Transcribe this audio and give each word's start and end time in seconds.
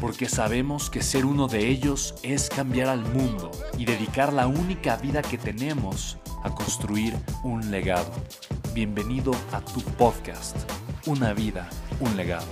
porque 0.00 0.28
sabemos 0.28 0.90
que 0.90 1.02
ser 1.02 1.24
uno 1.24 1.48
de 1.48 1.68
ellos 1.68 2.14
es 2.22 2.48
cambiar 2.48 2.88
al 2.88 3.00
mundo 3.00 3.50
y 3.78 3.84
dedicar 3.84 4.32
la 4.32 4.46
única 4.46 4.96
vida 4.96 5.22
que 5.22 5.38
tenemos 5.38 6.18
a 6.44 6.54
construir 6.54 7.14
un 7.42 7.70
legado. 7.70 8.12
Bienvenido 8.72 9.32
a 9.52 9.60
tu 9.60 9.80
podcast, 9.82 10.56
Una 11.06 11.32
vida, 11.32 11.68
un 12.00 12.16
legado. 12.16 12.46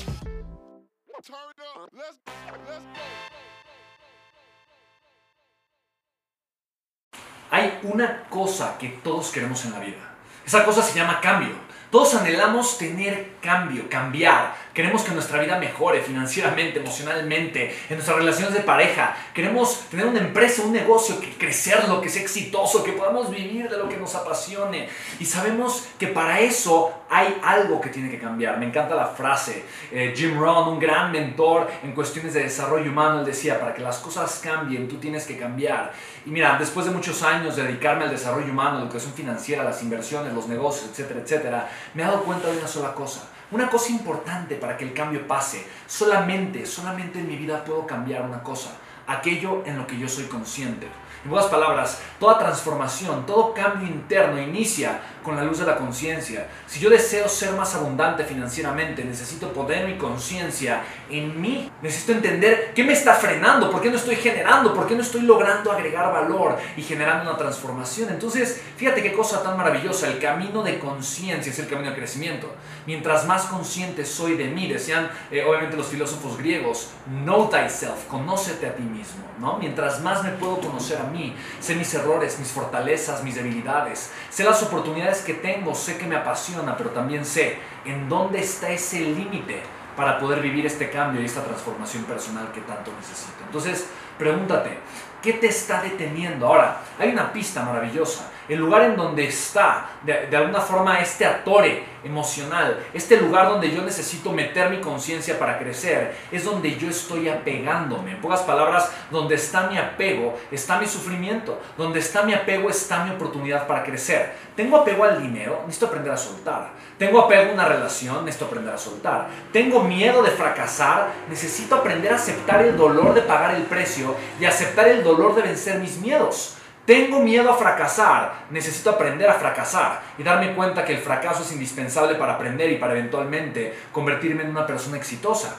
Hay 7.51 7.79
una 7.83 8.25
cosa 8.29 8.79
que 8.79 8.89
todos 8.89 9.31
queremos 9.31 9.65
en 9.65 9.73
la 9.73 9.81
vida. 9.81 10.15
Esa 10.47 10.65
cosa 10.65 10.83
se 10.83 10.99
llama 10.99 11.21
cambio. 11.21 11.55
Todos 11.91 12.15
anhelamos 12.15 12.77
tener 12.79 13.37
cambio, 13.41 13.89
cambiar. 13.89 14.55
Queremos 14.75 15.05
que 15.05 15.13
nuestra 15.13 15.41
vida 15.41 15.57
mejore 15.57 16.03
financieramente, 16.03 16.81
emocionalmente, 16.81 17.77
en 17.89 17.95
nuestras 17.95 18.19
relaciones 18.19 18.55
de 18.55 18.61
pareja. 18.61 19.17
Queremos 19.33 19.85
tener 19.89 20.05
una 20.05 20.19
empresa, 20.19 20.63
un 20.63 20.73
negocio, 20.73 21.21
que 21.21 21.31
crecerlo, 21.35 22.01
que 22.01 22.09
sea 22.09 22.23
exitoso, 22.23 22.83
que 22.83 22.91
podamos 22.91 23.31
vivir 23.31 23.69
de 23.69 23.79
lo 23.79 23.89
que 23.89 23.97
nos 23.97 24.17
apasione. 24.17 24.89
Y 25.21 25.27
sabemos 25.27 25.87
que 25.97 26.09
para 26.09 26.41
eso 26.41 26.93
hay 27.09 27.41
algo 27.45 27.81
que 27.81 27.91
tiene 27.91 28.11
que 28.11 28.19
cambiar. 28.19 28.59
Me 28.59 28.67
encanta 28.67 28.97
la 28.97 29.07
frase. 29.07 29.65
Eh, 29.93 30.13
Jim 30.17 30.37
Rohn, 30.37 30.69
un 30.69 30.81
gran 30.81 31.13
mentor 31.13 31.71
en 31.85 31.93
cuestiones 31.93 32.35
de 32.35 32.43
desarrollo 32.43 32.91
humano, 32.91 33.21
él 33.21 33.27
decía, 33.27 33.61
para 33.61 33.75
que 33.75 33.81
las 33.81 33.99
cosas 33.99 34.41
cambien, 34.43 34.89
tú 34.89 34.97
tienes 34.97 35.25
que 35.25 35.39
cambiar. 35.39 35.93
Y 36.27 36.31
mira, 36.31 36.57
después 36.59 36.85
de 36.85 36.91
muchos 36.91 37.23
años 37.23 37.55
de 37.55 37.63
dedicarme 37.63 38.05
al 38.05 38.11
desarrollo 38.11 38.51
humano, 38.51 38.81
educación 38.81 39.13
financiera, 39.13 39.63
las 39.63 39.81
inversiones, 39.85 40.33
los 40.33 40.49
negocios, 40.49 40.91
etcétera, 40.91 41.21
etcétera, 41.21 41.71
me 41.95 42.03
he 42.03 42.07
dado 42.07 42.25
cuenta 42.25 42.51
de 42.51 42.59
una 42.59 42.67
sola 42.67 42.93
cosa. 42.93 43.29
Una 43.55 43.71
cosa 43.71 43.93
importante 43.93 44.57
para 44.57 44.77
que 44.77 44.83
el 44.83 44.93
cambio 44.93 45.29
pase. 45.29 45.65
Solamente, 45.87 46.67
solamente 46.67 47.21
en 47.21 47.29
mi 47.29 47.37
vida 47.37 47.65
puedo 47.65 47.87
cambiar 47.87 48.23
una 48.23 48.43
cosa. 48.43 48.77
Aquello 49.07 49.63
en 49.67 49.79
lo 49.79 49.87
que 49.87 49.99
yo 49.99 50.09
soy 50.09 50.25
consciente. 50.25 50.89
En 51.25 51.31
pocas 51.31 51.47
palabras, 51.47 52.03
toda 52.21 52.39
transformación, 52.39 53.25
todo 53.25 53.55
cambio 53.55 53.89
interno 53.89 54.39
inicia 54.39 55.01
con 55.23 55.35
la 55.35 55.43
luz 55.43 55.59
de 55.59 55.65
la 55.65 55.77
conciencia. 55.77 56.49
Si 56.67 56.79
yo 56.79 56.91
deseo 56.91 57.31
ser 57.31 57.53
más 57.53 57.75
abundante 57.75 58.25
financieramente, 58.25 59.03
necesito 59.03 59.51
poder 59.51 59.87
mi 59.89 59.97
conciencia 59.97 60.83
en 61.09 61.41
mí. 61.41 61.73
Necesito 61.81 62.13
entender 62.13 62.73
qué 62.75 62.85
me 62.85 62.93
está 62.93 63.15
frenando, 63.15 63.71
por 63.71 63.81
qué 63.81 63.89
no 63.89 63.97
estoy 63.97 64.17
generando, 64.17 64.75
por 64.75 64.87
qué 64.87 64.95
no 64.95 65.01
estoy 65.01 65.23
logrando 65.23 65.73
agregar 65.73 66.13
valor 66.13 66.59
y 66.77 66.83
generando 66.83 67.31
una 67.31 67.39
transformación. 67.39 68.11
Entonces, 68.11 68.63
fíjate 68.77 69.03
qué 69.03 69.15
cosa 69.15 69.43
tan 69.43 69.57
maravillosa. 69.57 70.09
El 70.09 70.19
camino 70.19 70.63
de 70.63 70.79
conciencia 70.79 71.51
es 71.51 71.59
el 71.59 71.69
camino 71.69 71.89
de 71.89 71.97
crecimiento. 71.97 72.53
Mientras 72.87 73.25
más 73.25 73.47
consciente 73.47 74.05
soy 74.05 74.37
de 74.37 74.49
mí, 74.49 74.69
decían 74.69 75.11
eh, 75.31 75.43
obviamente 75.43 75.75
los 75.75 75.87
filósofos 75.87 76.37
griegos, 76.37 76.91
know 77.25 77.49
thyself, 77.49 78.05
conócete 78.09 78.67
a 78.67 78.75
ti 78.75 78.83
mismo. 78.83 78.94
¿No? 79.41 79.59
Mientras 79.59 80.01
más 80.03 80.23
me 80.23 80.31
puedo 80.31 80.61
conocer 80.61 80.99
a 80.99 81.05
mí, 81.05 81.35
sé 81.61 81.75
mis 81.75 81.93
errores, 81.95 82.39
mis 82.39 82.49
fortalezas, 82.49 83.23
mis 83.23 83.35
debilidades, 83.35 84.11
sé 84.31 84.45
las 84.45 84.63
oportunidades 84.63 85.23
que 85.23 85.35
tengo, 85.35 85.75
sé 85.75 85.99
que 85.99 86.07
me 86.07 86.17
apasiona, 86.17 86.77
pero 86.77 86.91
también 86.91 87.25
sé 87.25 87.59
en 87.85 88.09
dónde 88.09 88.41
está 88.41 88.71
ese 88.71 89.01
límite 89.01 89.63
para 89.97 90.19
poder 90.19 90.41
vivir 90.41 90.67
este 90.67 90.91
cambio 90.91 91.23
y 91.23 91.25
esta 91.25 91.43
transformación 91.45 92.05
personal 92.05 92.51
que 92.53 92.61
tanto 92.63 92.93
necesito. 92.99 93.45
Entonces, 93.47 93.87
pregúntate, 94.19 94.79
¿qué 95.25 95.33
te 95.33 95.47
está 95.47 95.81
deteniendo? 95.81 96.47
Ahora, 96.47 96.83
hay 96.99 97.09
una 97.09 97.33
pista 97.33 97.63
maravillosa. 97.63 98.31
El 98.47 98.59
lugar 98.59 98.83
en 98.83 98.95
donde 98.95 99.27
está, 99.27 99.87
de, 100.03 100.27
de 100.27 100.37
alguna 100.37 100.61
forma, 100.61 101.01
este 101.01 101.25
atore 101.25 101.83
emocional, 102.05 102.79
este 102.93 103.17
lugar 103.17 103.49
donde 103.49 103.75
yo 103.75 103.81
necesito 103.83 104.33
meter 104.33 104.69
mi 104.69 104.81
conciencia 104.81 105.39
para 105.39 105.59
crecer, 105.59 106.15
es 106.31 106.45
donde 106.45 106.77
yo 106.77 106.91
estoy 106.91 107.31
apegándome. 107.31 108.13
En 108.13 108.21
pocas 108.21 108.43
palabras, 108.43 108.91
donde 109.11 109.37
está 109.37 109.69
mi 109.69 109.79
apego, 109.79 110.39
está 110.51 110.79
mi 110.79 110.87
sufrimiento. 110.87 111.59
Donde 111.79 112.01
está 112.01 112.23
mi 112.23 112.35
apego, 112.35 112.69
está 112.69 113.05
mi 113.05 113.13
oportunidad 113.13 113.67
para 113.67 113.83
crecer. 113.83 114.35
Tengo 114.55 114.77
apego 114.77 115.05
al 115.05 115.23
dinero, 115.23 115.63
necesito 115.65 115.87
aprender 115.87 116.13
a 116.13 116.19
soltar. 116.19 116.73
Tengo 116.99 117.21
apego 117.21 117.51
a 117.51 117.55
una 117.55 117.65
relación, 117.65 118.25
necesito 118.27 118.45
aprender 118.45 118.75
a 118.75 118.79
soltar. 118.79 119.29
Tengo 119.53 119.83
miedo 119.83 120.23
de 120.23 120.31
fracasar, 120.31 121.09
necesito 121.31 121.77
aprender 121.77 122.13
a 122.13 122.17
aceptar 122.17 122.63
el 122.63 122.77
dolor 122.77 123.15
de 123.15 123.23
pagar 123.23 123.55
el 123.55 123.63
precio 123.63 124.15
y 124.39 124.45
aceptar 124.45 124.89
el 124.89 125.03
dolor 125.03 125.14
de 125.17 125.43
vencer 125.43 125.79
mis 125.79 125.99
miedos. 125.99 126.57
Tengo 126.87 127.21
miedo 127.21 127.51
a 127.51 127.57
fracasar, 127.57 128.45
necesito 128.51 128.91
aprender 128.91 129.31
a 129.31 129.35
fracasar 129.35 130.03
y 130.19 130.23
darme 130.23 130.55
cuenta 130.55 130.85
que 130.85 130.95
el 130.95 131.01
fracaso 131.01 131.43
es 131.43 131.53
indispensable 131.53 132.17
para 132.17 132.35
aprender 132.35 132.71
y 132.71 132.77
para 132.77 132.93
eventualmente 132.93 133.75
convertirme 133.91 134.43
en 134.43 134.51
una 134.51 134.67
persona 134.67 134.99
exitosa. 134.99 135.57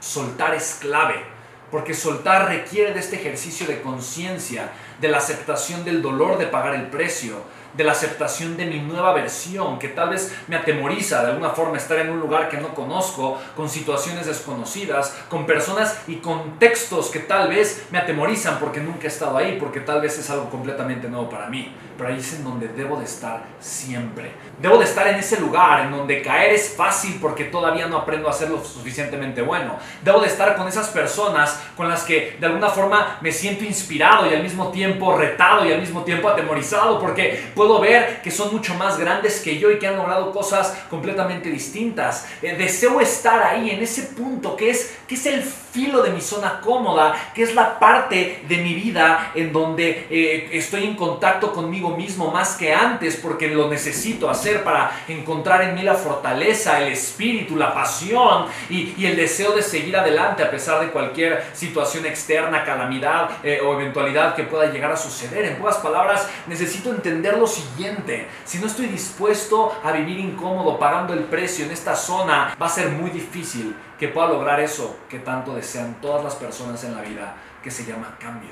Soltar 0.00 0.54
es 0.54 0.78
clave, 0.80 1.22
porque 1.70 1.94
soltar 1.94 2.48
requiere 2.48 2.92
de 2.92 2.98
este 2.98 3.16
ejercicio 3.16 3.68
de 3.68 3.80
conciencia, 3.82 4.70
de 5.00 5.08
la 5.08 5.18
aceptación 5.18 5.84
del 5.84 6.02
dolor 6.02 6.38
de 6.38 6.46
pagar 6.46 6.74
el 6.74 6.88
precio, 6.88 7.36
de 7.74 7.84
la 7.84 7.92
aceptación 7.92 8.56
de 8.56 8.66
mi 8.66 8.80
nueva 8.80 9.12
versión, 9.12 9.78
que 9.78 9.88
tal 9.88 10.10
vez 10.10 10.34
me 10.48 10.56
atemoriza 10.56 11.22
de 11.22 11.30
alguna 11.32 11.50
forma 11.50 11.76
estar 11.76 11.98
en 11.98 12.10
un 12.10 12.20
lugar 12.20 12.48
que 12.48 12.58
no 12.58 12.74
conozco, 12.74 13.38
con 13.56 13.68
situaciones 13.68 14.26
desconocidas, 14.26 15.16
con 15.28 15.46
personas 15.46 16.02
y 16.06 16.16
contextos 16.16 17.10
que 17.10 17.20
tal 17.20 17.48
vez 17.48 17.86
me 17.90 17.98
atemorizan 17.98 18.58
porque 18.58 18.80
nunca 18.80 19.04
he 19.04 19.08
estado 19.08 19.36
ahí, 19.36 19.56
porque 19.58 19.80
tal 19.80 20.00
vez 20.00 20.18
es 20.18 20.28
algo 20.30 20.50
completamente 20.50 21.08
nuevo 21.08 21.28
para 21.28 21.48
mí. 21.48 21.74
Pero 21.96 22.10
ahí 22.10 22.18
es 22.18 22.32
en 22.34 22.44
donde 22.44 22.68
debo 22.68 22.96
de 22.96 23.04
estar 23.04 23.44
siempre. 23.58 24.30
Debo 24.60 24.78
de 24.78 24.84
estar 24.84 25.08
en 25.08 25.16
ese 25.16 25.40
lugar 25.40 25.80
en 25.80 25.90
donde 25.90 26.22
caer 26.22 26.52
es 26.52 26.74
fácil 26.76 27.18
porque 27.20 27.44
todavía 27.44 27.88
no 27.88 27.98
aprendo 27.98 28.28
a 28.28 28.32
ser 28.32 28.50
lo 28.50 28.64
suficientemente 28.64 29.42
bueno. 29.42 29.76
Debo 30.04 30.20
de 30.20 30.28
estar 30.28 30.56
con 30.56 30.68
esas 30.68 30.88
personas 30.88 31.60
con 31.76 31.88
las 31.88 32.04
que 32.04 32.36
de 32.38 32.46
alguna 32.46 32.68
forma 32.68 33.18
me 33.20 33.32
siento 33.32 33.64
inspirado 33.64 34.30
y 34.30 34.34
al 34.34 34.44
mismo 34.44 34.70
tiempo 34.70 35.16
retado 35.16 35.66
y 35.66 35.72
al 35.72 35.80
mismo 35.80 36.04
tiempo 36.04 36.28
atemorizado 36.28 37.00
porque 37.00 37.50
puedo 37.58 37.80
ver 37.80 38.22
que 38.22 38.30
son 38.30 38.52
mucho 38.52 38.72
más 38.74 38.98
grandes 38.98 39.40
que 39.40 39.58
yo 39.58 39.72
y 39.72 39.80
que 39.80 39.88
han 39.88 39.96
logrado 39.96 40.30
cosas 40.30 40.78
completamente 40.88 41.50
distintas. 41.50 42.28
Eh, 42.40 42.54
deseo 42.56 43.00
estar 43.00 43.42
ahí, 43.42 43.70
en 43.70 43.82
ese 43.82 44.02
punto 44.02 44.54
que 44.54 44.70
es, 44.70 44.96
que 45.08 45.16
es 45.16 45.26
el 45.26 45.42
filo 45.42 46.00
de 46.02 46.10
mi 46.10 46.20
zona 46.20 46.60
cómoda, 46.60 47.32
que 47.34 47.42
es 47.42 47.56
la 47.56 47.80
parte 47.80 48.44
de 48.48 48.58
mi 48.58 48.74
vida 48.74 49.32
en 49.34 49.52
donde 49.52 50.06
eh, 50.08 50.50
estoy 50.52 50.84
en 50.84 50.94
contacto 50.94 51.52
conmigo 51.52 51.96
mismo 51.96 52.30
más 52.30 52.56
que 52.56 52.72
antes 52.72 53.16
porque 53.16 53.48
lo 53.48 53.68
necesito 53.68 54.30
hacer 54.30 54.62
para 54.62 54.92
encontrar 55.08 55.62
en 55.62 55.74
mí 55.74 55.82
la 55.82 55.94
fortaleza, 55.94 56.80
el 56.80 56.92
espíritu, 56.92 57.56
la 57.56 57.74
pasión 57.74 58.46
y, 58.70 58.94
y 58.96 59.06
el 59.06 59.16
deseo 59.16 59.50
de 59.52 59.62
seguir 59.62 59.96
adelante 59.96 60.44
a 60.44 60.50
pesar 60.50 60.80
de 60.80 60.92
cualquier 60.92 61.42
situación 61.54 62.06
externa, 62.06 62.62
calamidad 62.62 63.30
eh, 63.42 63.60
o 63.60 63.74
eventualidad 63.74 64.36
que 64.36 64.44
pueda 64.44 64.70
llegar 64.70 64.92
a 64.92 64.96
suceder. 64.96 65.44
En 65.44 65.56
pocas 65.56 65.78
palabras, 65.78 66.28
necesito 66.46 66.90
entender 66.90 67.36
lo 67.36 67.47
siguiente. 67.48 68.28
Si 68.44 68.58
no 68.58 68.66
estoy 68.66 68.86
dispuesto 68.86 69.72
a 69.82 69.92
vivir 69.92 70.18
incómodo 70.18 70.78
pagando 70.78 71.14
el 71.14 71.24
precio 71.24 71.64
en 71.64 71.72
esta 71.72 71.96
zona, 71.96 72.56
va 72.60 72.66
a 72.66 72.70
ser 72.70 72.90
muy 72.90 73.10
difícil 73.10 73.74
que 73.98 74.08
pueda 74.08 74.28
lograr 74.28 74.60
eso 74.60 74.98
que 75.08 75.18
tanto 75.18 75.54
desean 75.54 76.00
todas 76.00 76.22
las 76.22 76.36
personas 76.36 76.84
en 76.84 76.94
la 76.94 77.02
vida, 77.02 77.36
que 77.62 77.70
se 77.70 77.84
llama 77.84 78.16
cambio. 78.20 78.50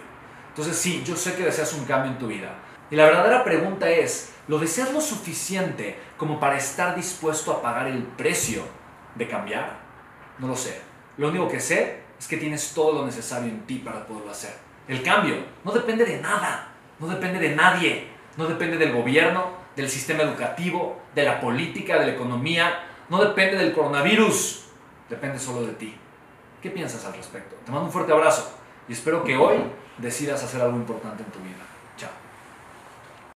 Entonces 0.49 0.77
sí, 0.77 1.05
yo 1.05 1.15
sé 1.15 1.35
que 1.35 1.45
deseas 1.45 1.73
un 1.75 1.85
cambio 1.85 2.11
en 2.13 2.19
tu 2.19 2.27
vida. 2.27 2.55
Y 2.91 2.97
la 2.97 3.05
verdadera 3.05 3.45
pregunta 3.45 3.89
es, 3.91 4.33
¿lo 4.49 4.59
deseas 4.59 4.93
lo 4.93 5.01
suficiente 5.01 5.99
como 6.17 6.41
para 6.41 6.57
estar 6.57 6.97
dispuesto 6.97 7.53
a 7.53 7.63
pagar 7.63 7.89
el 7.89 8.03
precio 8.03 8.63
de 9.15 9.29
cambiar? 9.29 9.79
No 10.39 10.49
lo 10.49 10.57
sé. 10.57 10.81
Lo 11.19 11.29
único 11.29 11.49
que 11.49 11.61
sé 11.61 12.01
es 12.19 12.27
que 12.27 12.37
tienes 12.37 12.73
todo 12.75 12.93
lo 12.93 13.07
necesario 13.07 13.49
en 13.49 13.67
ti 13.67 13.77
para 13.79 14.07
poderlo 14.07 14.31
hacer. 14.31 14.55
El 14.89 15.03
cambio 15.03 15.37
no 15.65 15.73
depende 15.73 16.05
de 16.05 16.21
nada 16.21 16.73
No 16.99 17.09
depende 17.09 17.39
de 17.39 17.55
nadie. 17.55 18.09
No 18.37 18.47
depende 18.47 18.77
del 18.77 18.93
gobierno, 18.93 19.51
del 19.75 19.89
sistema 19.89 20.23
educativo, 20.23 21.01
de 21.15 21.25
la 21.25 21.41
política, 21.41 21.99
de 21.99 22.07
la 22.07 22.13
economía. 22.13 22.85
No 23.09 23.23
depende 23.23 23.57
del 23.57 23.73
coronavirus. 23.73 24.67
Depende 25.09 25.39
solo 25.39 25.67
de 25.67 25.73
ti. 25.75 25.95
¿Qué 26.61 26.71
piensas 26.71 27.05
al 27.05 27.15
respecto? 27.15 27.57
Te 27.65 27.71
mando 27.71 27.87
un 27.87 27.93
fuerte 27.93 28.13
abrazo 28.13 28.53
y 28.89 28.93
espero 28.93 29.23
que 29.23 29.37
hoy 29.37 29.57
decidas 29.99 30.43
hacer 30.43 30.61
algo 30.61 30.77
importante 30.77 31.23
en 31.23 31.31
tu 31.31 31.39
vida. 31.39 31.76